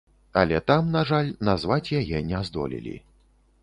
Але 0.41 0.61
там, 0.71 0.89
на 0.95 1.03
жаль, 1.11 1.29
назваць 1.51 1.93
яе 2.01 2.25
не 2.35 2.45
здолелі. 2.49 3.01